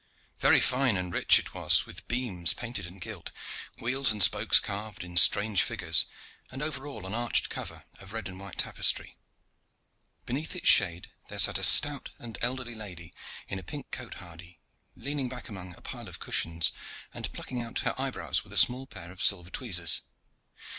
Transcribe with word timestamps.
Very 0.39 0.59
fine 0.59 0.97
and 0.97 1.13
rich 1.13 1.37
it 1.37 1.53
was, 1.53 1.85
with 1.85 2.07
beams 2.07 2.55
painted 2.55 2.87
and 2.87 2.99
gilt, 2.99 3.31
wheels 3.77 4.11
and 4.11 4.23
spokes 4.23 4.59
carved 4.59 5.03
in 5.03 5.15
strange 5.15 5.61
figures, 5.61 6.07
and 6.49 6.63
over 6.63 6.87
all 6.87 7.05
an 7.05 7.13
arched 7.13 7.49
cover 7.49 7.83
of 7.99 8.11
red 8.11 8.27
and 8.27 8.39
white 8.39 8.57
tapestry. 8.57 9.15
Beneath 10.25 10.55
its 10.55 10.67
shade 10.69 11.11
there 11.27 11.37
sat 11.37 11.59
a 11.59 11.63
stout 11.63 12.09
and 12.17 12.39
elderly 12.41 12.73
lady 12.73 13.13
in 13.47 13.59
a 13.59 13.63
pink 13.63 13.91
cote 13.91 14.15
hardie, 14.15 14.59
leaning 14.95 15.29
back 15.29 15.47
among 15.49 15.75
a 15.75 15.81
pile 15.81 16.07
of 16.07 16.17
cushions, 16.17 16.71
and 17.13 17.31
plucking 17.31 17.61
out 17.61 17.81
her 17.85 17.93
eyebrows 18.01 18.43
with 18.43 18.53
a 18.53 18.57
small 18.57 18.87
pair 18.87 19.11
of 19.11 19.21
silver 19.21 19.51
tweezers. 19.51 20.01